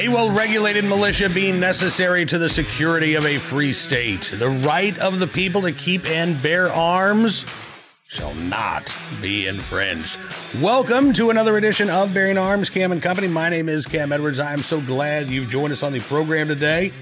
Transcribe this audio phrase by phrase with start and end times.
[0.00, 4.32] A well regulated militia being necessary to the security of a free state.
[4.34, 7.44] The right of the people to keep and bear arms
[8.04, 8.90] shall not
[9.20, 10.16] be infringed.
[10.58, 13.28] Welcome to another edition of Bearing Arms, Cam and Company.
[13.28, 14.40] My name is Cam Edwards.
[14.40, 16.94] I'm so glad you've joined us on the program today.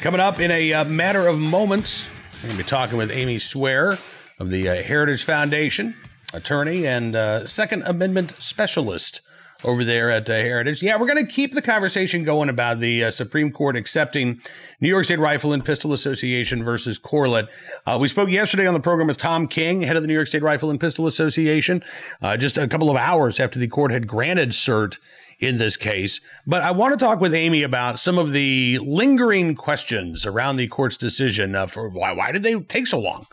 [0.00, 3.38] Coming up in a uh, matter of moments, we're going to be talking with Amy
[3.38, 3.98] Swearer
[4.38, 5.94] of the uh, Heritage Foundation,
[6.32, 9.20] attorney and uh, Second Amendment specialist
[9.64, 10.82] over there at uh, Heritage.
[10.82, 14.40] Yeah, we're going to keep the conversation going about the uh, Supreme Court accepting
[14.80, 17.48] New York State Rifle and Pistol Association versus Corlett.
[17.86, 20.26] Uh, we spoke yesterday on the program with Tom King, head of the New York
[20.26, 21.82] State Rifle and Pistol Association,
[22.22, 24.98] uh, just a couple of hours after the court had granted cert
[25.40, 26.20] in this case.
[26.46, 30.68] But I want to talk with Amy about some of the lingering questions around the
[30.68, 33.26] court's decision for why why did they take so long?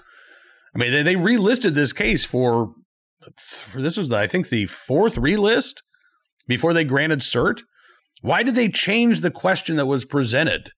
[0.74, 2.74] I mean, they, they relisted this case for,
[3.38, 5.82] for this was the, I think the fourth relist
[6.48, 7.62] before they granted cert?
[8.22, 10.72] Why did they change the question that was presented?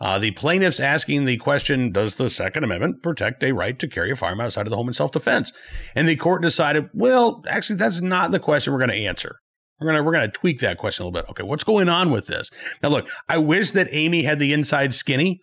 [0.00, 4.12] Uh, the plaintiffs asking the question Does the Second Amendment protect a right to carry
[4.12, 5.52] a firearm outside of the home in self defense?
[5.94, 9.36] And the court decided, well, actually, that's not the question we're going to answer.
[9.80, 11.30] We're gonna we're gonna tweak that question a little bit.
[11.30, 12.50] Okay, what's going on with this?
[12.82, 15.40] Now, look, I wish that Amy had the inside skinny,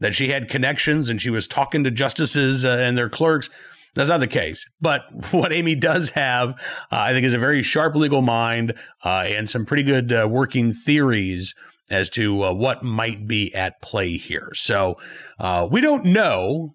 [0.00, 3.48] that she had connections and she was talking to justices uh, and their clerks.
[3.96, 4.66] That's not the case.
[4.80, 5.02] But
[5.32, 6.54] what Amy does have, uh,
[6.90, 10.72] I think, is a very sharp legal mind uh, and some pretty good uh, working
[10.72, 11.54] theories
[11.90, 14.50] as to uh, what might be at play here.
[14.54, 14.96] So
[15.38, 16.74] uh, we don't know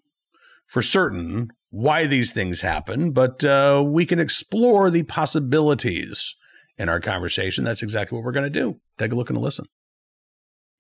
[0.68, 6.36] for certain why these things happen, but uh, we can explore the possibilities
[6.78, 7.64] in our conversation.
[7.64, 8.80] That's exactly what we're going to do.
[8.98, 9.66] Take a look and a listen.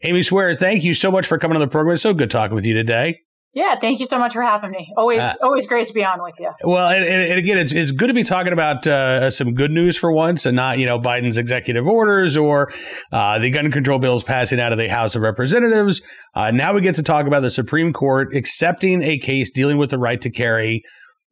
[0.03, 1.93] Amy Swearer, thank you so much for coming on the program.
[1.93, 3.19] It's so good talking with you today.
[3.53, 4.87] Yeah, thank you so much for having me.
[4.95, 6.49] Always, uh, always great to be on with you.
[6.63, 9.97] Well, and, and again, it's it's good to be talking about uh, some good news
[9.97, 12.71] for once, and not you know Biden's executive orders or
[13.11, 16.01] uh, the gun control bills passing out of the House of Representatives.
[16.33, 19.89] Uh, now we get to talk about the Supreme Court accepting a case dealing with
[19.89, 20.81] the right to carry.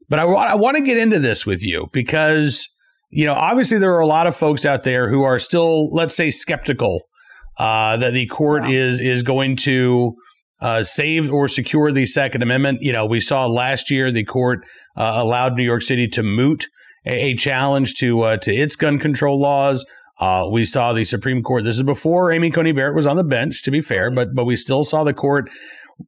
[0.09, 2.67] But I want I want to get into this with you because
[3.09, 6.15] you know obviously there are a lot of folks out there who are still, let's
[6.15, 6.99] say, skeptical
[7.57, 8.87] uh, that the court yeah.
[8.87, 10.15] is is going to
[10.61, 12.81] uh, save or secure the Second Amendment.
[12.81, 14.65] You know, we saw last year the court
[14.95, 16.67] uh, allowed New York City to moot
[17.05, 19.85] a, a challenge to uh, to its gun control laws.
[20.19, 21.63] Uh, we saw the Supreme Court.
[21.63, 24.45] This is before Amy Coney Barrett was on the bench, to be fair, but but
[24.45, 25.49] we still saw the court,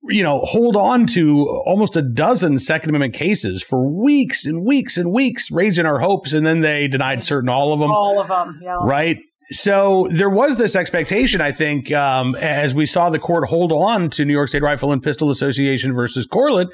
[0.09, 4.97] you know, hold on to almost a dozen Second Amendment cases for weeks and weeks
[4.97, 7.89] and weeks, raising our hopes, and then they denied certain all of them.
[7.89, 8.79] All of them, yeah.
[8.83, 9.19] Right.
[9.51, 14.09] So there was this expectation, I think, um, as we saw the court hold on
[14.11, 16.73] to New York State Rifle and Pistol Association versus Corlett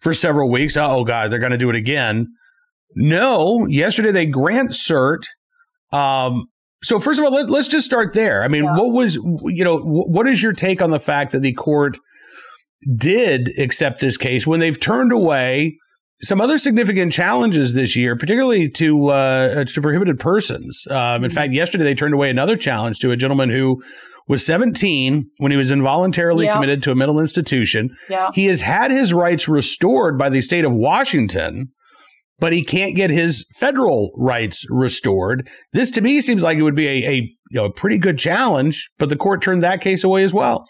[0.00, 0.76] for several weeks.
[0.76, 2.26] Oh, God, they're going to do it again.
[2.96, 5.24] No, yesterday they grant cert.
[5.92, 6.46] Um,
[6.82, 8.42] so first of all, let, us just start there.
[8.42, 8.76] I mean, yeah.
[8.76, 11.98] what was you know what is your take on the fact that the court
[12.96, 15.76] did accept this case when they've turned away
[16.22, 20.86] some other significant challenges this year, particularly to uh, to prohibited persons.
[20.90, 21.34] Um, in mm-hmm.
[21.34, 23.82] fact, yesterday they turned away another challenge to a gentleman who
[24.28, 27.90] was 17 when he was involuntarily committed to a mental institution.
[28.34, 31.68] He has had his rights restored by the state of Washington,
[32.38, 35.48] but he can't get his federal rights restored.
[35.72, 37.14] This to me seems like it would be a, a
[37.50, 40.64] you know a pretty good challenge, but the court turned that case away as well.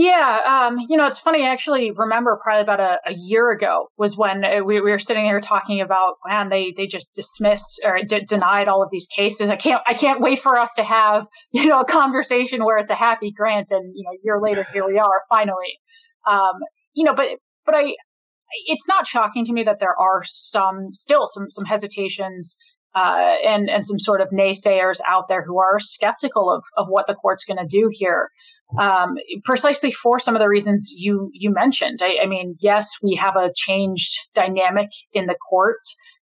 [0.00, 1.42] Yeah, um, you know, it's funny.
[1.42, 4.98] I actually remember probably about a, a year ago was when uh, we, we, were
[5.00, 9.08] sitting there talking about, man, they they just dismissed or d- denied all of these
[9.08, 9.50] cases.
[9.50, 12.90] I can't I can't wait for us to have you know a conversation where it's
[12.90, 15.80] a happy grant, and you know, a year later here we are finally.
[16.30, 16.60] Um,
[16.94, 17.26] you know, but
[17.66, 17.94] but I,
[18.66, 22.56] it's not shocking to me that there are some still some some hesitations
[22.98, 27.06] uh, and and some sort of naysayers out there who are skeptical of of what
[27.06, 28.30] the court's going to do here
[28.76, 32.00] um, precisely for some of the reasons you you mentioned.
[32.02, 35.80] I, I, mean, yes, we have a changed dynamic in the court.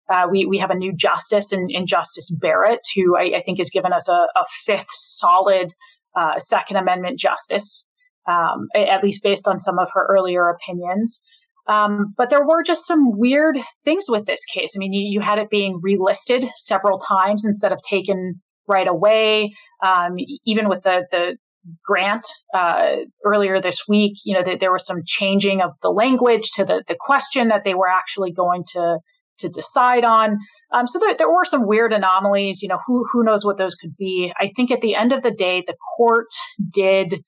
[0.08, 3.58] Uh, we we have a new justice in, in Justice Barrett, who I, I, think
[3.58, 5.72] has given us a, a fifth solid
[6.14, 7.90] uh, Second Amendment justice,
[8.28, 11.22] um, at least based on some of her earlier opinions.
[11.68, 14.74] Um, but there were just some weird things with this case.
[14.76, 19.52] I mean, you, you had it being relisted several times instead of taken right away.
[19.84, 21.36] Um, even with the the
[21.84, 26.64] grant uh, earlier this week, you know, there was some changing of the language to
[26.64, 28.98] the, the question that they were actually going to
[29.38, 30.38] to decide on.
[30.72, 32.62] Um, so there, there were some weird anomalies.
[32.62, 34.32] You know, who who knows what those could be?
[34.40, 36.28] I think at the end of the day, the court
[36.72, 37.22] did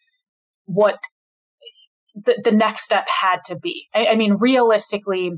[0.64, 0.98] what
[2.24, 3.86] the, the next step had to be.
[3.94, 5.32] I, I mean, realistically,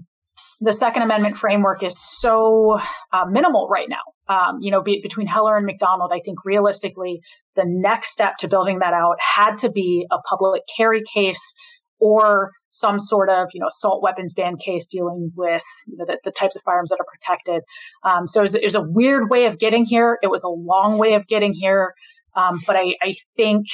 [0.60, 2.78] the Second Amendment framework is so
[3.12, 4.34] uh, minimal right now.
[4.34, 7.20] Um, you know, be, between Heller and McDonald, I think realistically,
[7.56, 11.56] the next step to building that out had to be a public carry case
[11.98, 16.18] or some sort of you know assault weapons ban case dealing with you know, the,
[16.24, 17.62] the, types of firearms that are protected.
[18.04, 20.18] Um, so it was, it was, a weird way of getting here.
[20.22, 21.94] It was a long way of getting here,
[22.36, 23.66] um, but I, I think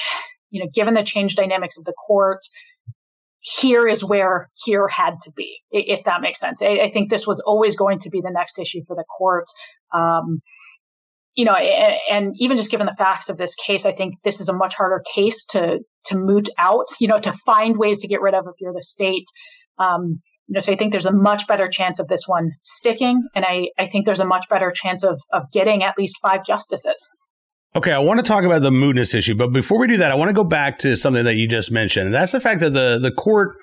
[0.50, 2.40] you know given the change dynamics of the court,
[3.46, 6.60] here is where here had to be, if that makes sense.
[6.62, 9.44] I, I think this was always going to be the next issue for the court.
[9.94, 10.40] Um,
[11.34, 14.40] you know, and, and, even just given the facts of this case, I think this
[14.40, 16.86] is a much harder case to to moot out.
[16.98, 19.26] You know, to find ways to get rid of if you're the state.
[19.78, 23.28] Um, you know, so I think there's a much better chance of this one sticking,
[23.34, 26.44] and I I think there's a much better chance of of getting at least five
[26.44, 27.10] justices.
[27.76, 30.14] Okay, I want to talk about the mootness issue, but before we do that, I
[30.14, 32.06] want to go back to something that you just mentioned.
[32.06, 33.58] And that's the fact that the the court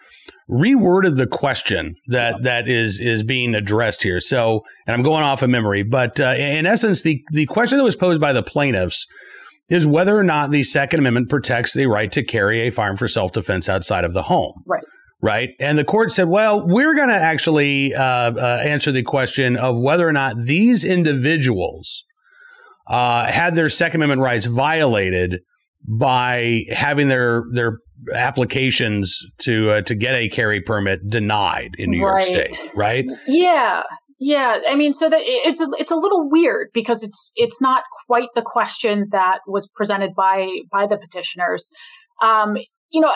[0.47, 4.19] reworded the question that that is is being addressed here.
[4.19, 7.83] So, and I'm going off of memory, but uh, in essence, the the question that
[7.83, 9.07] was posed by the plaintiffs
[9.69, 13.07] is whether or not the Second Amendment protects the right to carry a firearm for
[13.07, 14.53] self defense outside of the home.
[14.67, 14.83] Right.
[15.23, 15.49] Right.
[15.59, 19.79] And the court said, well, we're going to actually uh, uh, answer the question of
[19.79, 22.03] whether or not these individuals
[22.87, 25.39] uh, had their Second Amendment rights violated
[25.87, 27.79] by having their their
[28.13, 32.27] applications to uh, to get a carry permit denied in New right.
[32.27, 33.05] York State, right?
[33.27, 33.83] Yeah,
[34.19, 34.59] yeah.
[34.69, 38.29] I mean, so that it's a, it's a little weird because it's it's not quite
[38.35, 41.69] the question that was presented by by the petitioners.
[42.21, 42.57] Um,
[42.89, 43.11] you know,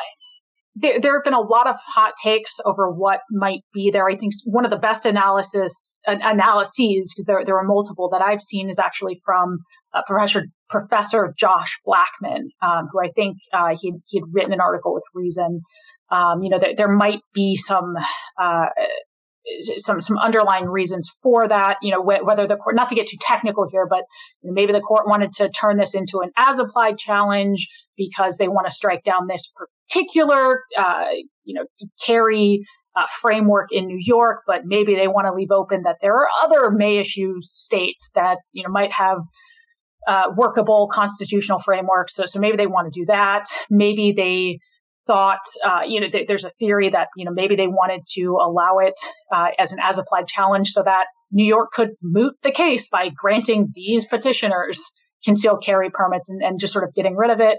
[0.79, 4.07] there, there have been a lot of hot takes over what might be there.
[4.07, 8.41] I think one of the best analysis analyses, because there there are multiple that I've
[8.41, 9.59] seen, is actually from
[9.94, 14.62] uh, Professor Professor Josh Blackman, um, who I think uh, he he had written an
[14.62, 15.62] article with Reason.
[16.12, 17.95] Um, you know, there, there might be some
[18.39, 18.68] uh,
[19.77, 21.77] some some underlying reasons for that.
[21.81, 24.03] You know, wh- whether the court, not to get too technical here, but
[24.44, 28.68] maybe the court wanted to turn this into an as applied challenge because they want
[28.68, 29.51] to strike down this
[29.98, 31.06] particular, uh,
[31.44, 31.66] you know,
[32.06, 32.66] carry
[32.96, 36.28] uh, framework in New York, but maybe they want to leave open that there are
[36.44, 39.20] other may issue states that you know might have.
[40.08, 42.16] Uh, workable constitutional frameworks.
[42.16, 43.44] So, so maybe they want to do that.
[43.70, 44.60] Maybe they
[45.06, 48.38] thought, uh, you know, th- there's a theory that, you know, maybe they wanted to
[48.42, 48.94] allow it
[49.34, 53.10] uh, as an as applied challenge so that New York could moot the case by
[53.10, 54.82] granting these petitioners
[55.26, 57.58] concealed carry permits and, and just sort of getting rid of it.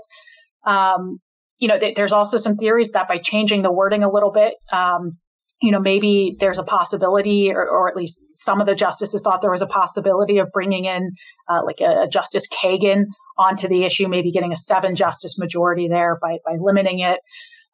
[0.67, 1.19] Um,
[1.59, 4.55] you know, th- there's also some theories that by changing the wording a little bit,
[4.73, 5.19] um,
[5.61, 9.41] you know, maybe there's a possibility, or, or, at least some of the justices thought
[9.41, 11.11] there was a possibility of bringing in
[11.49, 13.07] uh, like a, a, Justice Kagan
[13.37, 17.19] onto the issue, maybe getting a seven justice majority there by, by limiting it.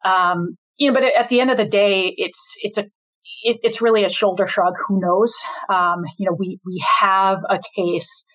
[0.02, 2.84] Um, you know, but at the end of the day, it's it's a
[3.42, 4.74] it, it's really a shoulder shrug.
[4.88, 5.34] Who knows?
[5.68, 8.26] Um, you know, we we have a case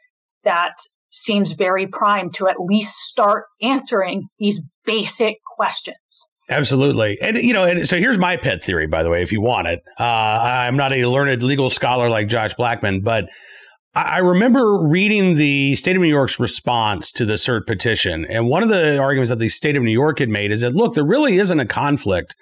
[0.43, 0.75] that
[1.11, 6.29] seems very primed to at least start answering these basic questions.
[6.49, 7.19] Absolutely.
[7.21, 9.67] And, you know, and so here's my pet theory, by the way, if you want
[9.67, 9.81] it.
[9.99, 13.25] Uh, I'm not a learned legal scholar like Josh Blackman, but
[13.93, 18.25] I remember reading the state of New York's response to the cert petition.
[18.25, 20.73] And one of the arguments that the state of New York had made is that,
[20.73, 22.35] look, there really isn't a conflict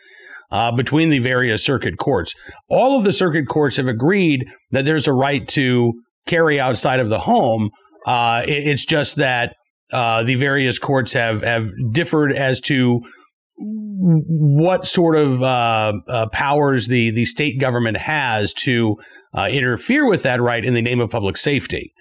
[0.52, 2.34] uh, between the various circuit courts.
[2.70, 5.94] All of the circuit courts have agreed that there's a right to
[6.26, 7.72] carry outside of the home.
[8.06, 9.56] Uh, it, it's just that
[9.92, 13.02] uh, the various courts have have differed as to
[13.60, 18.98] what sort of uh, uh, powers the the state government has to
[19.34, 21.92] uh, interfere with that right in the name of public safety.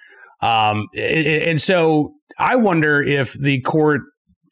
[0.43, 4.03] Um, and so I wonder if the court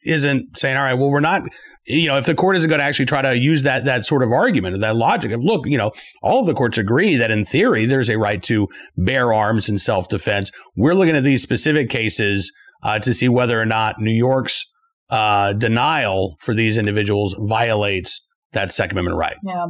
[0.05, 1.43] isn't saying, all right, well, we're not,
[1.85, 4.23] you know, if the court isn't going to actually try to use that that sort
[4.23, 7.31] of argument, or that logic of, look, you know, all of the courts agree that
[7.31, 10.51] in theory there's a right to bear arms in self defense.
[10.75, 12.51] We're looking at these specific cases
[12.83, 14.65] uh, to see whether or not New York's
[15.09, 19.35] uh, denial for these individuals violates that Second Amendment right.
[19.43, 19.65] Yeah,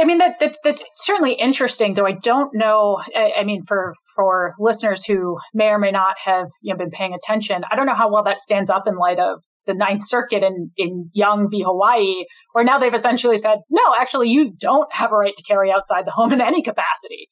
[0.00, 1.94] I mean that that's, that's certainly interesting.
[1.94, 2.98] Though I don't know.
[3.14, 6.90] I, I, mean, for for listeners who may or may not have you know been
[6.90, 10.06] paying attention, I don't know how well that stands up in light of the Ninth
[10.06, 11.62] Circuit in in Young v.
[11.64, 15.70] Hawaii, where now they've essentially said, no, actually, you don't have a right to carry
[15.70, 17.28] outside the home in any capacity.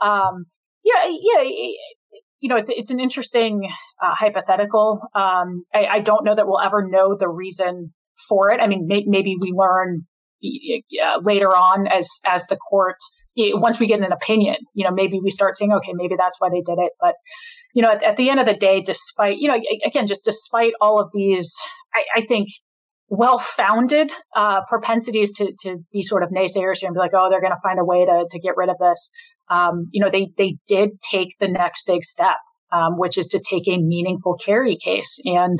[0.00, 0.46] Um,
[0.84, 1.42] yeah, yeah,
[2.40, 3.68] you know, it's it's an interesting
[4.02, 5.00] uh, hypothetical.
[5.14, 7.92] Um, I, I, don't know that we'll ever know the reason
[8.28, 8.60] for it.
[8.62, 10.06] I mean, may, maybe we learn
[10.44, 12.96] uh, later on as as the court
[13.36, 14.56] once we get an opinion.
[14.74, 16.92] You know, maybe we start saying, okay, maybe that's why they did it.
[17.00, 17.14] But
[17.74, 20.72] you know, at, at the end of the day, despite you know, again, just despite
[20.80, 21.56] all of these,
[21.94, 22.48] I, I think
[23.08, 27.40] well founded uh, propensities to, to be sort of naysayers and be like, oh, they're
[27.40, 29.10] going to find a way to, to get rid of this.
[29.50, 32.36] Um, you know, they, they did take the next big step,
[32.70, 35.18] um, which is to take a meaningful carry case.
[35.24, 35.58] And,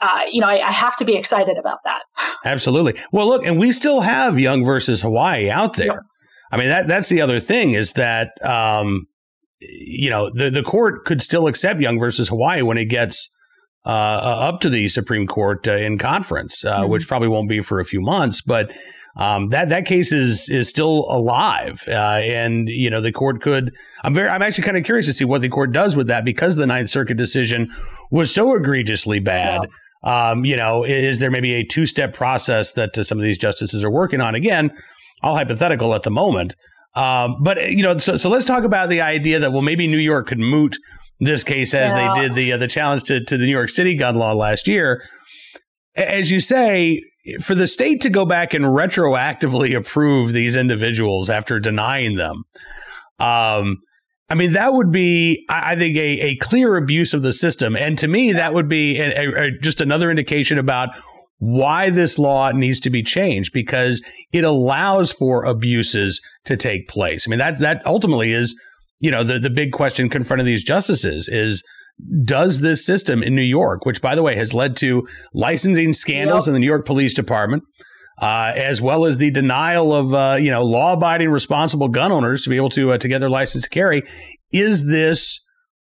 [0.00, 2.02] uh, you know, I, I, have to be excited about that.
[2.44, 2.94] Absolutely.
[3.12, 5.88] Well, look, and we still have Young versus Hawaii out there.
[5.88, 5.96] Yep.
[6.50, 9.06] I mean, that that's the other thing is that, um,
[9.60, 13.28] you know, the, the court could still accept Young versus Hawaii when it gets
[13.86, 16.90] uh, uh, up to the Supreme Court uh, in conference, uh, mm-hmm.
[16.90, 18.42] which probably won't be for a few months.
[18.42, 18.76] But
[19.16, 23.74] um, that that case is is still alive, uh, and you know the court could.
[24.04, 24.28] I'm very.
[24.28, 26.66] I'm actually kind of curious to see what the court does with that because the
[26.66, 27.68] Ninth Circuit decision
[28.10, 29.62] was so egregiously bad.
[29.62, 29.68] Yeah.
[30.30, 33.38] Um, you know, is there maybe a two step process that uh, some of these
[33.38, 34.34] justices are working on?
[34.34, 34.70] Again,
[35.22, 36.54] all hypothetical at the moment.
[36.94, 39.98] Um, but you know, so so let's talk about the idea that well, maybe New
[39.98, 40.76] York could moot
[41.20, 42.14] this case as yeah.
[42.14, 44.68] they did the uh, the challenge to, to the New York City gun law last
[44.68, 45.02] year.
[45.96, 47.02] As you say,
[47.42, 52.44] for the state to go back and retroactively approve these individuals after denying them,
[53.18, 53.78] um,
[54.30, 57.76] I mean, that would be, I think, a, a clear abuse of the system.
[57.76, 60.90] And to me, that would be a, a, a, just another indication about
[61.38, 67.26] why this law needs to be changed because it allows for abuses to take place.
[67.26, 68.58] I mean, that, that ultimately is
[69.00, 71.62] you know, the, the big question confronting these justices is
[72.24, 76.46] does this system in New York, which by the way has led to licensing scandals
[76.46, 76.48] yep.
[76.48, 77.64] in the New York Police Department,
[78.20, 82.50] uh, as well as the denial of uh, you know law-abiding, responsible gun owners to
[82.50, 84.02] be able to uh, to get their license to carry,
[84.52, 85.40] is this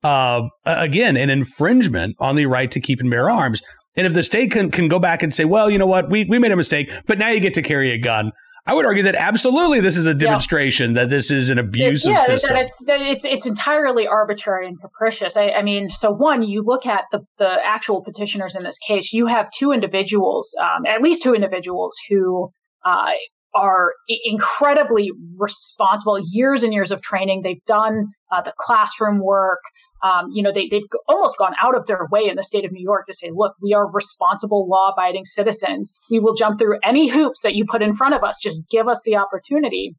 [0.02, 3.60] uh, again an infringement on the right to keep and bear arms?
[3.96, 6.24] And if the state can can go back and say, well, you know what, we
[6.24, 8.32] we made a mistake, but now you get to carry a gun.
[8.68, 11.02] I would argue that absolutely this is a demonstration yeah.
[11.02, 12.50] that this is an abusive yeah, system.
[12.50, 15.38] That it's, that it's, it's entirely arbitrary and capricious.
[15.38, 19.10] I, I, mean, so one, you look at the, the actual petitioners in this case,
[19.14, 22.50] you have two individuals, um, at least two individuals who
[22.84, 23.12] uh,
[23.54, 23.94] are
[24.26, 27.40] incredibly responsible, years and years of training.
[27.42, 29.60] They've done uh, the classroom work.
[30.02, 32.72] Um, you know, they, they've almost gone out of their way in the state of
[32.72, 35.94] New York to say, look, we are responsible, law abiding citizens.
[36.10, 38.38] We will jump through any hoops that you put in front of us.
[38.40, 39.94] Just give us the opportunity.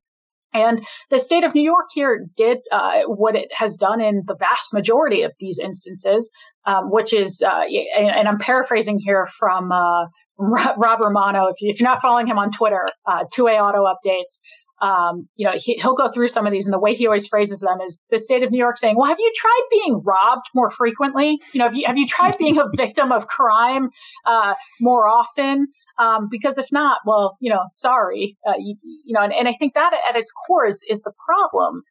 [0.54, 4.36] And the state of New York here did uh, what it has done in the
[4.36, 6.32] vast majority of these instances,
[6.66, 7.64] um, which is, uh,
[7.98, 10.06] and, I'm paraphrasing here from uh,
[10.38, 11.48] Rob Romano.
[11.48, 14.40] If, you, if you're not following him on Twitter, uh, 2A Auto Updates,
[14.82, 17.28] um, you know, he, will go through some of these, and the way he always
[17.28, 20.46] phrases them is the state of New York saying, "Well, have you tried being robbed
[20.56, 21.40] more frequently?
[21.54, 23.90] You know, have you have you tried being a victim of crime
[24.26, 25.68] uh, more often?
[26.00, 29.52] Um, because if not, well, you know, sorry, uh, you, you, know." And, and, I
[29.52, 31.82] think that at its core is is the problem.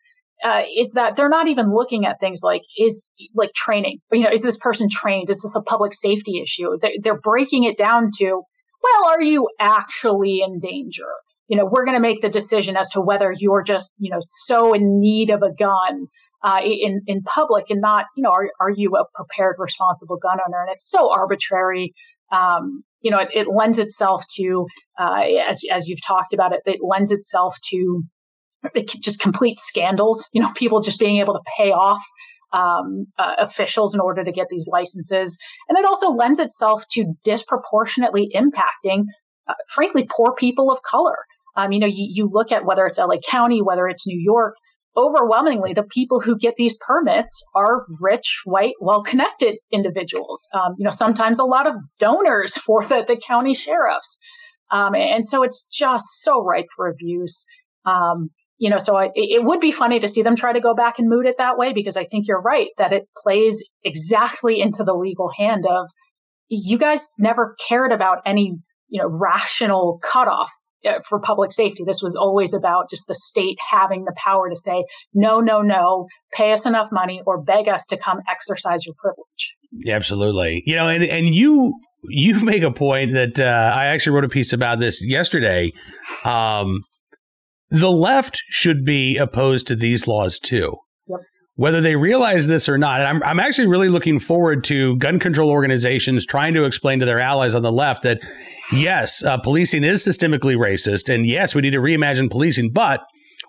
[0.44, 3.98] Uh, is that they're not even looking at things like is like training.
[4.12, 5.28] You know, is this person trained?
[5.28, 6.78] Is this a public safety issue?
[6.80, 8.42] They're, they're breaking it down to,
[8.80, 11.08] well, are you actually in danger?
[11.48, 14.18] You know, we're going to make the decision as to whether you're just, you know,
[14.20, 16.06] so in need of a gun
[16.44, 20.38] uh, in in public and not, you know, are are you a prepared, responsible gun
[20.46, 20.60] owner?
[20.60, 21.94] And it's so arbitrary.
[22.30, 24.66] Um, you know, it, it, lends itself to,
[25.00, 28.02] uh, as as you've talked about it, it lends itself to
[29.02, 30.28] just complete scandals.
[30.32, 32.02] You know, people just being able to pay off
[32.52, 35.38] um, uh, officials in order to get these licenses.
[35.68, 39.04] And it also lends itself to disproportionately impacting,
[39.46, 41.16] uh, frankly, poor people of color.
[41.56, 44.54] Um, you know, you, you look at whether it's LA County, whether it's New York,
[44.96, 50.48] overwhelmingly, the people who get these permits are rich, white, well-connected individuals.
[50.52, 54.20] Um, you know, sometimes a lot of donors for the, the county sheriffs.
[54.70, 57.46] Um, and so it's just so ripe for abuse.
[57.86, 60.74] Um, you know, so I, it would be funny to see them try to go
[60.74, 64.60] back and moot it that way because I think you're right that it plays exactly
[64.60, 65.88] into the legal hand of
[66.48, 68.56] you guys never cared about any,
[68.88, 70.50] you know, rational cutoff
[71.06, 71.84] for public safety.
[71.86, 76.06] This was always about just the state having the power to say, no, no, no,
[76.32, 79.56] pay us enough money or beg us to come exercise your privilege.
[79.72, 80.62] Yeah, absolutely.
[80.66, 81.74] You know, and, and you,
[82.08, 85.72] you make a point that uh, I actually wrote a piece about this yesterday.
[86.24, 86.82] Um,
[87.70, 90.76] the left should be opposed to these laws too
[91.58, 93.00] whether they realize this or not.
[93.00, 97.18] I'm, I'm actually really looking forward to gun control organizations trying to explain to their
[97.18, 98.20] allies on the left that,
[98.72, 101.12] yes, uh, policing is systemically racist.
[101.12, 103.04] And yes, we need to reimagine policing, but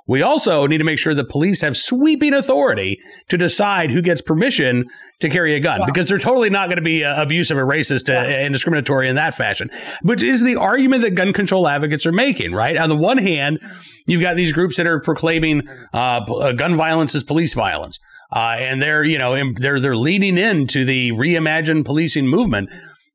[0.10, 4.22] we also need to make sure that police have sweeping authority to decide who gets
[4.22, 4.90] permission
[5.20, 8.10] to carry a gun because they're totally not going to be uh, abusive or racist
[8.10, 8.40] uh, yeah.
[8.40, 9.70] and discriminatory in that fashion,
[10.02, 12.76] which is the argument that gun control advocates are making, right?
[12.76, 13.60] On the one hand,
[14.08, 18.00] you've got these groups that are proclaiming uh, uh gun violence is police violence.
[18.32, 22.70] Uh, and they're, you know, they're they're leading into the reimagined policing movement.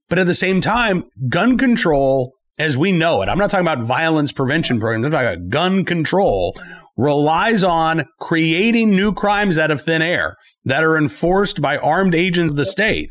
[0.09, 3.85] But at the same time, gun control, as we know it, I'm not talking about
[3.85, 6.57] violence prevention programs, I'm talking about gun control,
[6.97, 12.51] relies on creating new crimes out of thin air that are enforced by armed agents
[12.51, 13.09] of the state.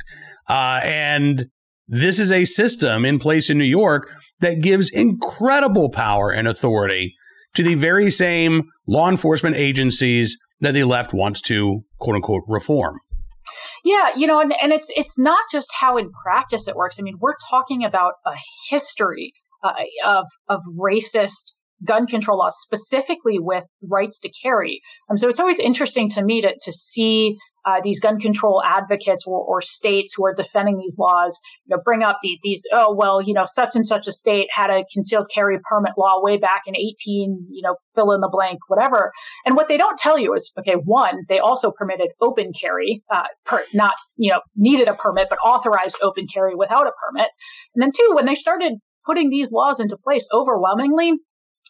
[0.49, 1.47] Uh, and
[1.87, 4.09] this is a system in place in New York
[4.39, 7.13] that gives incredible power and authority
[7.55, 12.97] to the very same law enforcement agencies that the left wants to quote unquote reform.
[13.83, 16.97] Yeah, you know, and, and it's it's not just how in practice it works.
[16.99, 18.35] I mean, we're talking about a
[18.69, 19.73] history uh,
[20.05, 21.52] of of racist
[21.85, 24.81] gun control laws, specifically with rights to carry.
[25.09, 29.25] Um, so it's always interesting to me to to see uh, these gun control advocates
[29.25, 32.93] or, or, states who are defending these laws, you know, bring up the, these, oh,
[32.93, 36.37] well, you know, such and such a state had a concealed carry permit law way
[36.37, 39.11] back in 18, you know, fill in the blank, whatever.
[39.45, 43.23] And what they don't tell you is, okay, one, they also permitted open carry, uh,
[43.45, 47.29] per, not, you know, needed a permit, but authorized open carry without a permit.
[47.75, 48.73] And then two, when they started
[49.05, 51.13] putting these laws into place overwhelmingly,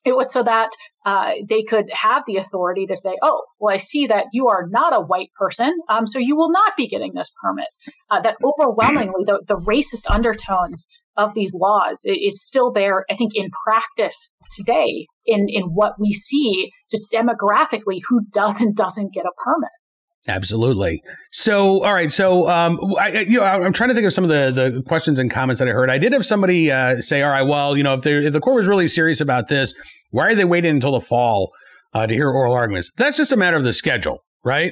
[0.06, 0.70] it was so that
[1.06, 4.68] uh, they could have the authority to say, "Oh, well, I see that you are
[4.70, 7.68] not a white person, um, so you will not be getting this permit."
[8.10, 13.06] Uh, that overwhelmingly, the, the racist undertones of these laws is still there.
[13.10, 18.76] I think in practice today, in in what we see, just demographically, who does and
[18.76, 19.70] doesn't get a permit.
[20.28, 21.02] Absolutely.
[21.32, 22.12] So, all right.
[22.12, 25.20] So, um, I, you know, I'm trying to think of some of the, the questions
[25.20, 25.90] and comments that I heard.
[25.90, 28.56] I did have somebody uh, say, all right, well, you know, if, if the court
[28.56, 29.74] was really serious about this,
[30.12, 31.52] why are they waiting until the fall
[31.94, 32.92] uh, to hear oral arguments?
[32.98, 34.72] That's just a matter of the schedule, right?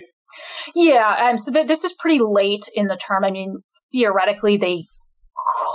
[0.73, 1.09] Yeah.
[1.09, 3.25] Um, so th- this is pretty late in the term.
[3.25, 3.57] I mean,
[3.91, 4.85] theoretically, they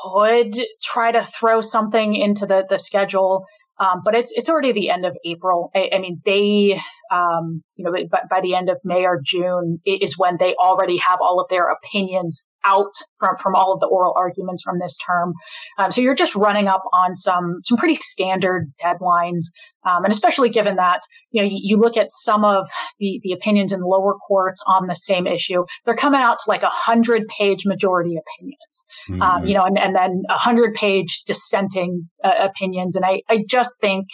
[0.02, 3.45] could try to throw something into the, the schedule
[3.78, 5.71] um, but it's it's already the end of April.
[5.75, 6.80] I, I mean, they
[7.12, 10.98] um, you know by, by the end of May or June is when they already
[10.98, 14.96] have all of their opinions out from from all of the oral arguments from this
[14.96, 15.32] term.
[15.78, 19.44] Um, so you're just running up on some some pretty standard deadlines,
[19.86, 23.32] um, and especially given that you know you, you, look at some of the the
[23.32, 27.22] opinions in lower courts on the same issue, they're coming out to like a hundred
[27.28, 29.22] page majority opinions, mm-hmm.
[29.22, 33.45] um, you know, and, and then a hundred page dissenting uh, opinions, and I I
[33.49, 34.08] just think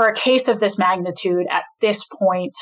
[0.00, 2.56] for a case of this magnitude at this point,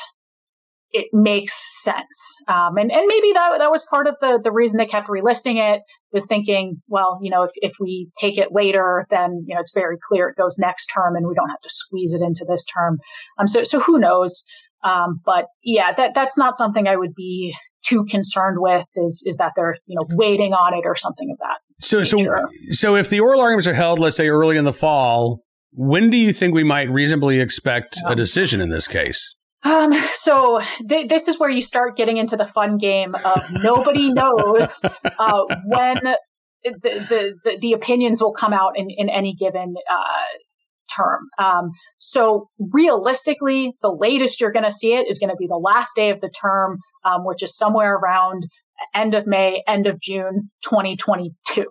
[0.91, 2.35] it makes sense.
[2.49, 5.55] Um, and, and maybe that, that was part of the, the reason they kept relisting
[5.55, 9.61] it was thinking, well, you know, if, if we take it later, then, you know,
[9.61, 12.45] it's very clear it goes next term and we don't have to squeeze it into
[12.45, 12.97] this term.
[13.39, 14.43] Um, so, so who knows?
[14.83, 19.37] Um, but yeah, that, that's not something I would be too concerned with is, is
[19.37, 21.59] that they're, you know, waiting on it or something of that.
[21.79, 22.49] So, nature.
[22.71, 26.09] so, so if the oral arguments are held, let's say early in the fall, when
[26.09, 29.35] do you think we might reasonably expect a decision in this case?
[29.63, 34.11] Um, so th- this is where you start getting into the fun game of nobody
[34.11, 34.81] knows
[35.19, 36.17] uh, when the,
[36.63, 41.27] the, the, the, opinions will come out in, in any given uh, term.
[41.37, 45.59] Um, so realistically, the latest you're going to see it is going to be the
[45.61, 48.47] last day of the term, um, which is somewhere around
[48.95, 51.65] end of May, end of June, 2022.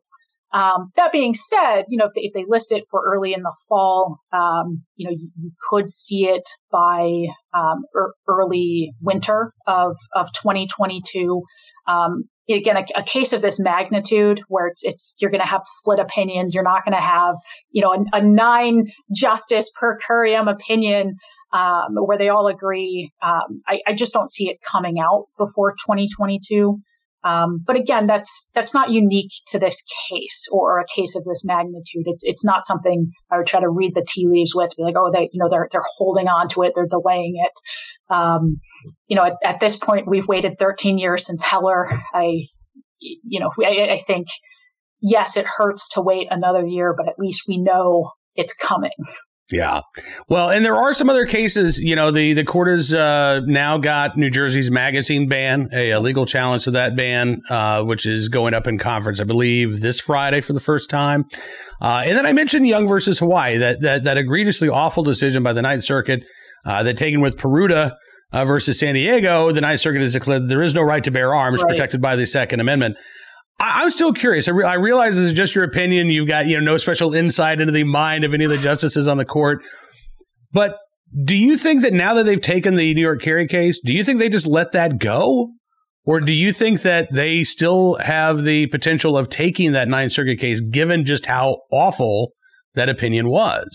[0.53, 3.43] Um, that being said, you know, if they, if they, list it for early in
[3.43, 9.53] the fall, um, you know, you, you, could see it by um, er, early winter
[9.67, 11.43] of of 2022.
[11.87, 15.63] Um, again, a, a, case of this magnitude, where it's it's you're going to have
[15.65, 16.55] split opinions.
[16.55, 17.35] You're not going to have,
[17.71, 21.17] you know, a, a, nine justice per curiam opinion
[21.53, 23.13] um, where they all agree.
[23.23, 26.79] Um, I, I just don't see it coming out before 2022.
[27.25, 31.43] Um, but again, that's that's not unique to this case or a case of this
[31.45, 32.05] magnitude.
[32.07, 34.95] It's it's not something I would try to read the tea leaves with, be like,
[34.97, 38.15] oh, they you know they're they're holding on to it, they're delaying it.
[38.15, 38.61] Um,
[39.09, 41.91] you know, at, at, this point, we've waited 13 years since Heller.
[42.15, 42.45] I,
[43.01, 44.29] you know, I, I think
[45.01, 48.91] yes, it hurts to wait another year, but at least we know it's coming.
[49.51, 49.81] Yeah.
[50.29, 51.81] Well, and there are some other cases.
[51.81, 56.01] You know, the, the court has uh, now got New Jersey's magazine ban, a, a
[56.01, 60.01] legal challenge to that ban, uh, which is going up in conference, I believe, this
[60.01, 61.25] Friday for the first time.
[61.81, 65.55] Uh, and then I mentioned Young versus Hawaii, that, that, that egregiously awful decision by
[65.55, 66.25] the Ninth Circuit
[66.67, 67.97] uh, that taken with Peruta
[68.33, 69.51] uh, versus San Diego.
[69.51, 71.71] The Ninth Circuit has declared that there is no right to bear arms right.
[71.71, 72.97] protected by the Second Amendment.
[73.61, 74.49] I, am still curious.
[74.49, 76.11] I, re- I, realize this is just your opinion.
[76.11, 79.09] You've got you know no special insight into the mind of any of the justices
[79.09, 79.63] on the court.
[80.53, 80.77] But
[81.25, 84.05] do you think that now that they've taken the New York carry case, do you
[84.05, 85.49] think they just let that go?
[86.05, 90.39] Or do you think that they still have the potential of taking that Ninth Circuit
[90.39, 92.33] case given just how awful
[92.75, 93.69] that opinion was?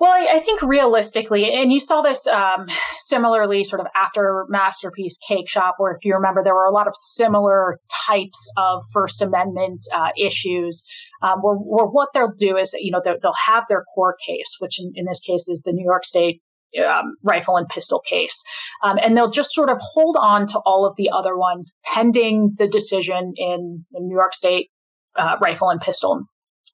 [0.00, 2.66] Well, I, think realistically, and you saw this um,
[2.98, 6.94] similarly sort of after Masterpiece Cakeshop, where if you remember, there were a lot of
[6.94, 10.84] similar types of First Amendment uh, issues.
[11.20, 14.80] Um, where, where, what they'll do is, you know, they'll, have their core case, which
[14.80, 16.42] in, in, this case is the New York State
[16.78, 18.44] um, rifle and pistol case,
[18.84, 22.54] um, and they'll just sort of hold on to all of the other ones pending
[22.56, 24.68] the decision in the New York State
[25.16, 26.28] uh, rifle and pistol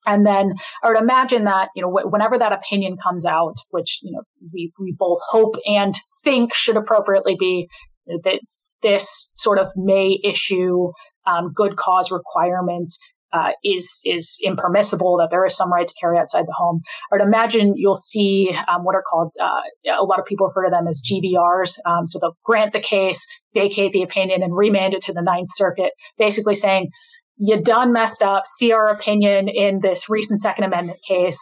[0.06, 4.00] and then I would imagine that, you know, wh- whenever that opinion comes out, which,
[4.02, 7.68] you know, we, we both hope and think should appropriately be
[8.06, 8.40] that
[8.82, 10.90] this sort of may issue
[11.26, 12.92] um, good cause requirement
[13.32, 15.16] uh, is is impermissible.
[15.18, 16.82] That there is some right to carry outside the home.
[17.10, 19.60] I would imagine you'll see um, what are called uh,
[20.00, 21.78] a lot of people refer to them as GVRs.
[21.84, 25.48] Um, so they'll grant the case, vacate the opinion, and remand it to the Ninth
[25.52, 26.90] Circuit, basically saying
[27.36, 28.44] you done messed up.
[28.46, 31.38] See our opinion in this recent Second Amendment case.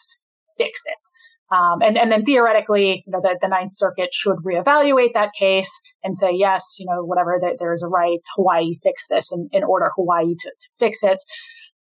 [0.59, 1.09] Fix it.
[1.55, 5.71] Um, and, and then theoretically, you know, the, the Ninth Circuit should reevaluate that case
[6.03, 9.51] and say, yes, you know, whatever, that there is a right, Hawaii fix this and,
[9.53, 11.19] in order Hawaii to, to fix it.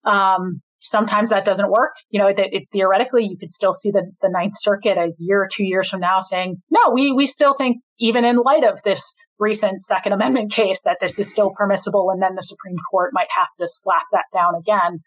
[0.03, 1.93] Um, sometimes that doesn't work.
[2.09, 5.43] You know, it, it, theoretically, you could still see the, the Ninth Circuit a year
[5.43, 8.81] or two years from now saying, no, we, we still think, even in light of
[8.83, 13.11] this recent Second Amendment case that this is still permissible, and then the Supreme Court
[13.13, 14.99] might have to slap that down again.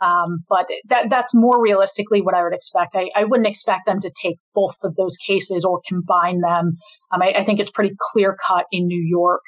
[0.00, 2.94] Um, but that, that's more realistically what I would expect.
[2.94, 6.76] I, I, wouldn't expect them to take both of those cases or combine them.
[7.10, 9.40] Um, I, I, think it's pretty clear cut in New York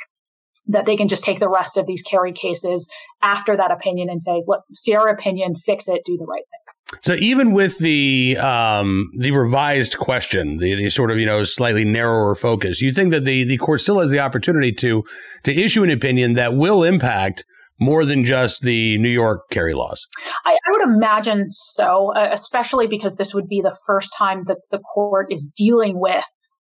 [0.68, 4.22] that they can just take the rest of these carry cases after that opinion and
[4.22, 6.67] say, "Look, see our opinion, fix it, do the right thing."
[7.02, 11.84] So even with the um, the revised question, the, the, sort of you know slightly
[11.84, 15.04] narrower focus, you think that the the court still has the opportunity to
[15.44, 17.44] to issue an opinion that will impact
[17.78, 20.06] more than just the New York carry laws?
[20.44, 24.58] I, I would imagine so, uh, especially because this would be the first time that
[24.70, 26.26] the court is dealing with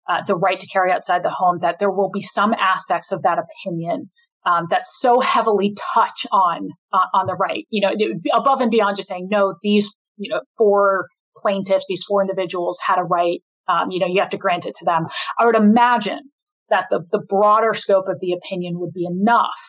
[0.08, 1.60] uh, the right to carry outside the home.
[1.62, 4.10] That there will be some aspects of that opinion
[4.46, 7.66] um, that so heavily touch on uh, on the right.
[7.70, 7.94] You know,
[8.34, 13.00] above and beyond just saying no, these you know, four plaintiffs, these four individuals had
[13.00, 13.42] a right.
[13.68, 15.08] Um, you know, you have to grant it to them.
[15.38, 16.22] I would imagine
[16.70, 19.60] that the, the broader scope of the opinion would be enough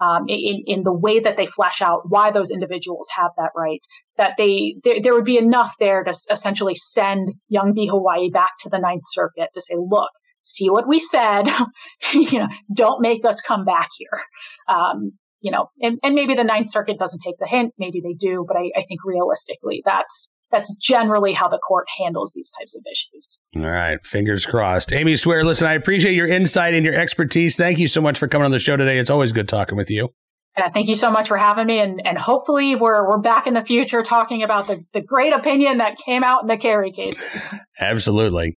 [0.00, 3.80] um, in, in the way that they flesh out why those individuals have that right,
[4.16, 7.86] that they there, there would be enough there to essentially send Young v.
[7.86, 10.10] Hawaii back to the Ninth Circuit to say, look,
[10.42, 11.48] see what we said,
[12.14, 14.22] you know, don't make us come back here.
[14.68, 18.14] Um, you know, and, and maybe the Ninth Circuit doesn't take the hint, maybe they
[18.14, 22.76] do, but I, I think realistically, that's that's generally how the court handles these types
[22.76, 23.38] of issues.
[23.56, 24.92] All right, fingers crossed.
[24.92, 27.56] Amy Swearer, listen, I appreciate your insight and your expertise.
[27.56, 28.98] Thank you so much for coming on the show today.
[28.98, 30.08] It's always good talking with you.
[30.56, 33.54] Uh, thank you so much for having me, and and hopefully we're we're back in
[33.54, 37.54] the future talking about the the great opinion that came out in the carry cases.
[37.80, 38.56] Absolutely.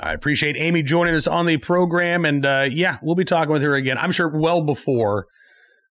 [0.00, 3.62] I appreciate Amy joining us on the program, and uh, yeah, we'll be talking with
[3.62, 3.98] her again.
[3.98, 5.26] I'm sure well before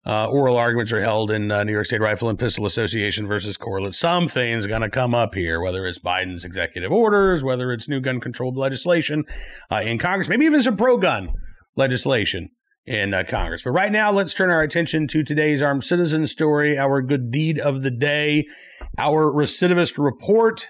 [0.05, 3.57] uh, oral arguments are held in uh, New York State Rifle and Pistol Association versus
[3.57, 3.95] Corlett.
[3.95, 8.19] Something's going to come up here, whether it's Biden's executive orders, whether it's new gun
[8.19, 9.25] control legislation
[9.71, 11.29] uh, in Congress, maybe even some pro gun
[11.75, 12.49] legislation
[12.85, 13.61] in uh, Congress.
[13.61, 17.59] But right now, let's turn our attention to today's armed citizen story, our good deed
[17.59, 18.45] of the day,
[18.97, 20.67] our recidivist report.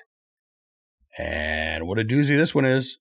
[1.18, 2.98] And what a doozy this one is.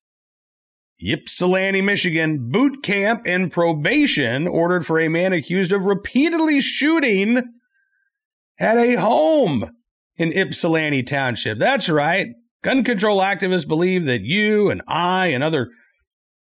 [1.00, 7.42] Ypsilanti, Michigan, boot camp and probation ordered for a man accused of repeatedly shooting
[8.58, 9.70] at a home
[10.16, 11.58] in Ypsilanti Township.
[11.58, 12.28] That's right.
[12.64, 15.68] Gun control activists believe that you and I and other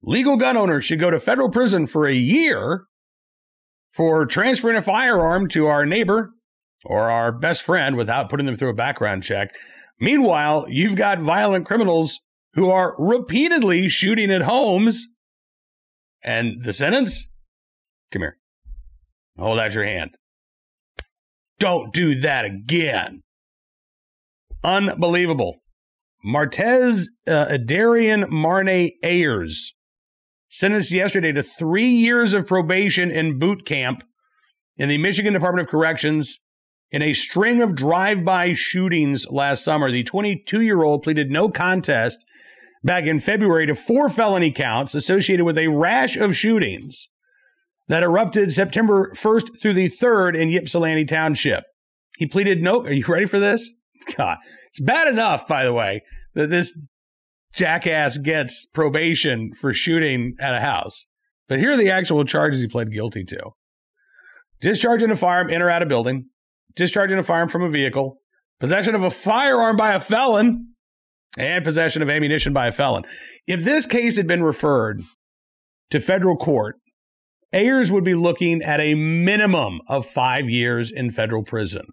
[0.01, 2.85] legal gun owners should go to federal prison for a year
[3.91, 6.31] for transferring a firearm to our neighbor
[6.85, 9.53] or our best friend without putting them through a background check.
[9.99, 12.19] Meanwhile, you've got violent criminals
[12.53, 15.07] who are repeatedly shooting at homes.
[16.23, 17.29] And the sentence?
[18.11, 18.37] Come here.
[19.37, 20.11] Hold out your hand.
[21.59, 23.23] Don't do that again.
[24.63, 25.61] Unbelievable.
[26.25, 29.73] Martez uh, Adarian Marne Ayers,
[30.49, 34.03] sentenced yesterday to three years of probation in boot camp
[34.77, 36.39] in the Michigan Department of Corrections
[36.91, 39.91] in a string of drive by shootings last summer.
[39.91, 42.23] The 22 year old pleaded no contest
[42.83, 47.07] back in February to four felony counts associated with a rash of shootings
[47.87, 51.65] that erupted September 1st through the 3rd in Ypsilanti Township.
[52.17, 52.83] He pleaded no.
[52.83, 53.73] Are you ready for this?
[54.17, 56.77] God, it's bad enough, by the way, that this
[57.53, 61.07] jackass gets probation for shooting at a house.
[61.47, 63.51] But here are the actual charges he pled guilty to
[64.61, 66.25] discharging a firearm in or out of building,
[66.79, 68.19] discharging a firearm from a vehicle,
[68.59, 70.73] possession of a firearm by a felon,
[71.37, 73.03] and possession of ammunition by a felon.
[73.45, 75.03] If this case had been referred
[75.91, 76.77] to federal court,
[77.53, 81.85] Ayers would be looking at a minimum of five years in federal prison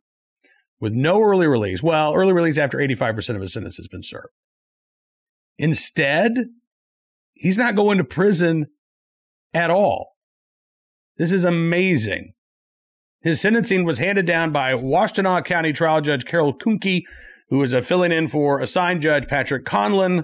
[0.81, 1.83] with no early release.
[1.83, 4.29] Well, early release after 85% of his sentence has been served.
[5.59, 6.46] Instead,
[7.33, 8.66] he's not going to prison
[9.55, 10.16] at all.
[11.16, 12.35] This is amazing.
[13.26, 17.02] His sentencing was handed down by Washtenaw County Trial Judge Carol Kuhnke,
[17.48, 20.22] who was filling in for assigned judge Patrick Conlin.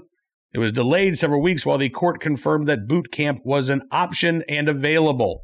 [0.53, 4.41] It was delayed several weeks while the court confirmed that boot camp was an option
[4.47, 5.41] and available.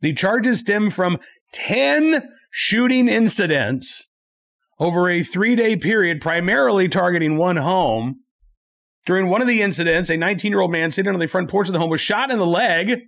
[0.00, 1.18] The charges stem from
[1.52, 4.08] 10 shooting incidents
[4.78, 8.22] over a three day period, primarily targeting one home.
[9.04, 11.68] During one of the incidents, a 19 year old man sitting on the front porch
[11.68, 13.00] of the home was shot in the leg.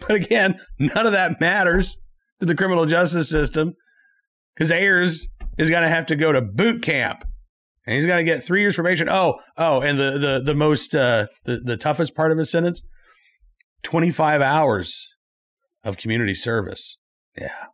[0.00, 2.00] But again, none of that matters
[2.40, 3.74] to the criminal justice system
[4.54, 7.24] because Ayers is going to have to go to boot camp
[7.86, 9.08] and he's going to get three years probation.
[9.08, 12.82] Oh, oh, and the the the most uh, the the toughest part of his sentence,
[13.82, 15.14] twenty five hours
[15.82, 16.98] of community service.
[17.36, 17.66] Yeah.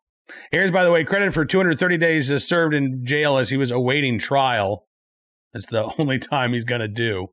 [0.53, 4.18] Ayers, by the way, credited for 230 days served in jail as he was awaiting
[4.18, 4.87] trial.
[5.53, 7.29] That's the only time he's going to do.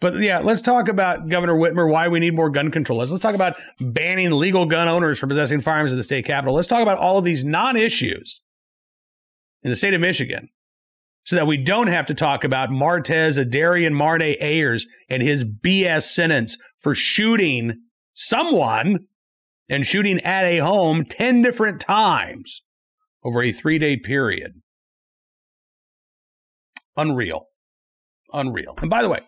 [0.00, 2.98] But yeah, let's talk about Governor Whitmer, why we need more gun control.
[2.98, 6.54] Let's, let's talk about banning legal gun owners from possessing firearms in the state capitol.
[6.54, 8.40] Let's talk about all of these non issues
[9.62, 10.48] in the state of Michigan
[11.24, 16.04] so that we don't have to talk about Martez Adarian Marne Ayers and his BS
[16.04, 17.74] sentence for shooting
[18.14, 19.00] someone
[19.68, 22.62] and shooting at a home 10 different times
[23.22, 24.62] over a three day period.
[26.96, 27.46] Unreal.
[28.32, 28.74] Unreal.
[28.78, 29.20] And by the way,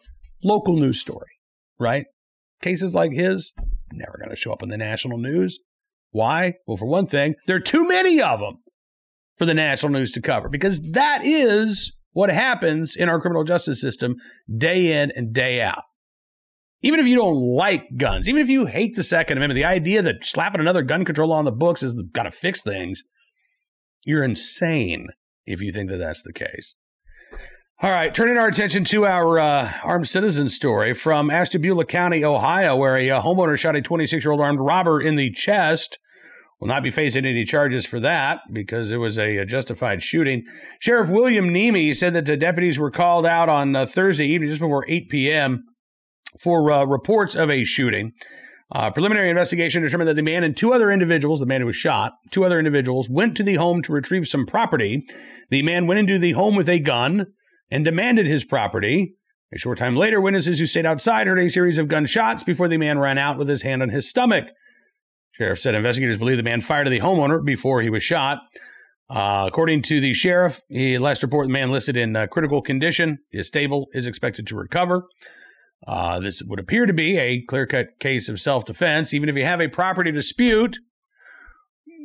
[0.42, 1.30] local news story,
[1.78, 2.06] right?
[2.60, 3.52] Cases like his,
[3.92, 5.58] never going to show up in the national news.
[6.10, 6.54] Why?
[6.66, 8.58] Well, for one thing, there are too many of them
[9.36, 13.80] for the national news to cover because that is what happens in our criminal justice
[13.80, 14.16] system
[14.54, 15.84] day in and day out.
[16.82, 20.02] Even if you don't like guns, even if you hate the Second Amendment, the idea
[20.02, 23.02] that slapping another gun control on the books is got to fix things,
[24.04, 25.08] you're insane
[25.46, 26.76] if you think that that's the case.
[27.80, 32.76] All right, turning our attention to our uh, armed citizen story from Ashtabula County, Ohio,
[32.76, 35.98] where a, a homeowner shot a 26 year old armed robber in the chest.
[36.60, 40.44] Will not be facing any charges for that because it was a, a justified shooting.
[40.78, 44.60] Sheriff William Niemi said that the deputies were called out on uh, Thursday evening, just
[44.60, 45.64] before 8 p.m.,
[46.38, 48.12] for uh, reports of a shooting.
[48.70, 51.74] Uh, preliminary investigation determined that the man and two other individuals, the man who was
[51.74, 55.04] shot, two other individuals, went to the home to retrieve some property.
[55.50, 57.26] The man went into the home with a gun
[57.72, 59.16] and demanded his property.
[59.52, 62.76] A short time later, witnesses who stayed outside heard a series of gunshots before the
[62.76, 64.44] man ran out with his hand on his stomach.
[65.32, 68.40] Sheriff said investigators believe the man fired at the homeowner before he was shot.
[69.08, 73.18] Uh, according to the sheriff, he last report the man listed in uh, critical condition
[73.30, 75.06] is stable, is expected to recover.
[75.86, 79.14] Uh, this would appear to be a clear cut case of self defense.
[79.14, 80.78] Even if you have a property dispute,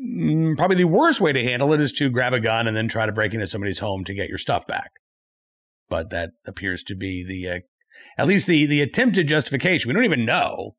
[0.06, 2.88] mm, probably the worst way to handle it is to grab a gun and then
[2.88, 4.92] try to break into somebody's home to get your stuff back
[5.90, 7.60] but that appears to be the uh,
[8.18, 9.90] at least the the attempted justification.
[9.90, 10.76] We don't even know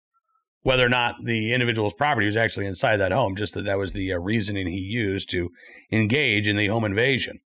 [0.62, 3.36] whether or not the individual's property was actually inside that home.
[3.36, 5.50] Just that that was the uh, reasoning he used to
[5.92, 7.40] engage in the home invasion.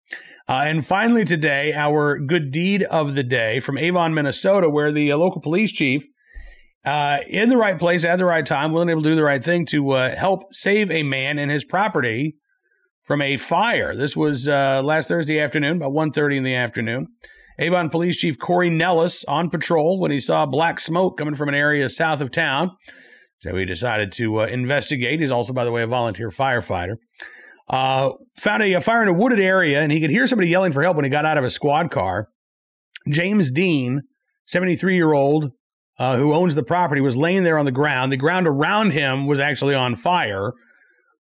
[0.47, 5.11] Uh, and finally, today, our good deed of the day from Avon, Minnesota, where the
[5.11, 6.05] uh, local police chief.
[6.83, 9.43] Uh, in the right place at the right time, willing able to do the right
[9.43, 12.35] thing to uh, help save a man and his property
[13.03, 13.95] from a fire.
[13.95, 17.09] This was last Thursday afternoon, about 1.30 in the afternoon.
[17.61, 21.53] Avon Police Chief Corey Nellis on patrol when he saw black smoke coming from an
[21.53, 22.71] area south of town.
[23.41, 25.19] So he decided to uh, investigate.
[25.19, 26.95] He's also, by the way, a volunteer firefighter.
[27.69, 30.71] Uh, found a, a, fire in a wooded area, and he could hear somebody yelling
[30.71, 32.29] for help when he got out of a squad car.
[33.07, 34.01] James Dean,
[34.47, 35.51] 73 year old,
[35.99, 38.11] uh, who owns the property, was laying there on the ground.
[38.11, 40.51] The ground around him was actually on fire.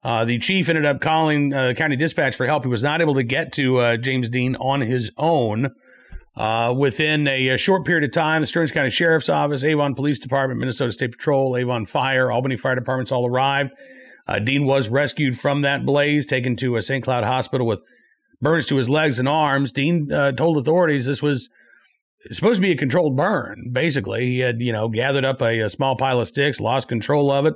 [0.03, 2.63] Uh, the chief ended up calling uh, county dispatch for help.
[2.63, 5.71] He was not able to get to uh, James Dean on his own.
[6.39, 10.19] Uh, within a, a, short period of time, the Stearns County Sheriff's Office, Avon Police
[10.19, 13.71] Department, Minnesota State Patrol, Avon Fire, Albany Fire Departments all arrived.
[14.25, 17.03] Uh, Dean was rescued from that blaze, taken to a St.
[17.03, 17.83] Cloud hospital with
[18.39, 19.73] burns to his legs and arms.
[19.73, 21.49] Dean uh, told authorities this was
[22.31, 23.71] supposed to be a controlled burn.
[23.73, 27.33] Basically, he had you know gathered up a, a small pile of sticks, lost control
[27.33, 27.55] of it.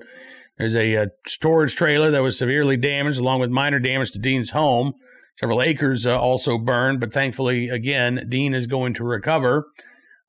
[0.57, 4.49] There's a, a, storage trailer that was severely damaged, along with minor damage to Dean's
[4.49, 4.93] home.
[5.39, 9.67] Several acres uh, also burned, but thankfully, again, Dean is going to recover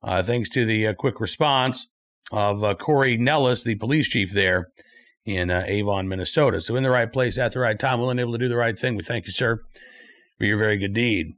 [0.01, 1.87] uh, thanks to the uh, quick response
[2.31, 4.69] of uh, Corey Nellis, the police chief there
[5.25, 6.59] in uh, Avon, Minnesota.
[6.61, 8.55] So, in the right place at the right time, willing and able to do the
[8.55, 8.95] right thing.
[8.95, 9.61] We thank you, sir,
[10.37, 11.33] for your very good deed.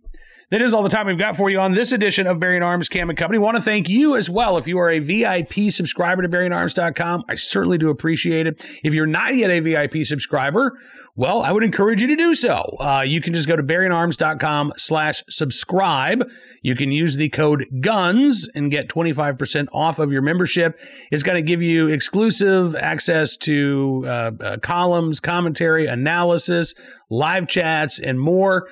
[0.49, 2.87] That is all the time we've got for you on this edition of Bearing Arms
[2.87, 3.37] Cam and Company.
[3.37, 4.57] Want to thank you as well.
[4.57, 8.65] If you are a VIP subscriber to BearingArms.com, I certainly do appreciate it.
[8.81, 10.79] If you're not yet a VIP subscriber,
[11.17, 12.77] well, I would encourage you to do so.
[12.79, 16.29] Uh, you can just go to BearingArms.com slash subscribe.
[16.61, 20.79] You can use the code GUNS and get 25% off of your membership.
[21.11, 26.73] It's going to give you exclusive access to uh, uh, columns, commentary, analysis,
[27.09, 28.69] live chats, and more.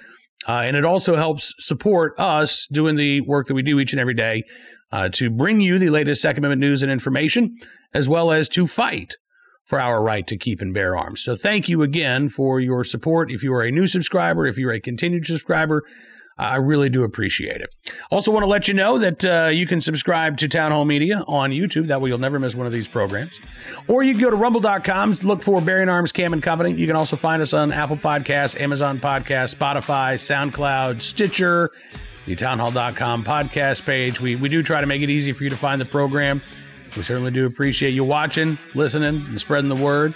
[0.47, 3.99] Uh, and it also helps support us doing the work that we do each and
[3.99, 4.43] every day
[4.91, 7.55] uh, to bring you the latest Second Amendment news and information,
[7.93, 9.15] as well as to fight
[9.63, 11.21] for our right to keep and bear arms.
[11.21, 13.31] So thank you again for your support.
[13.31, 15.84] If you are a new subscriber, if you're a continued subscriber,
[16.38, 17.74] I really do appreciate it.
[18.12, 21.24] Also, want to let you know that uh, you can subscribe to Town Hall Media
[21.28, 21.88] on YouTube.
[21.88, 23.39] That way, you'll never miss one of these programs.
[23.88, 26.74] Or you can go to rumble.com, look for Bearing Arms Cam and Company.
[26.74, 31.71] You can also find us on Apple Podcasts, Amazon Podcasts, Spotify, SoundCloud, Stitcher,
[32.26, 34.19] the townhall.com podcast page.
[34.19, 36.41] We, we do try to make it easy for you to find the program.
[36.98, 40.15] We certainly do appreciate you watching, listening, and spreading the word.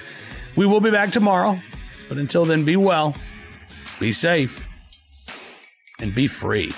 [0.58, 1.58] We will be back tomorrow.
[2.10, 3.16] But until then, be well,
[4.00, 4.69] be safe
[6.02, 6.74] and be free.